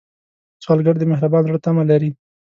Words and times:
سوالګر 0.63 0.95
د 0.99 1.03
مهربان 1.11 1.43
زړه 1.47 1.59
تمه 1.65 1.83
لري 1.91 2.09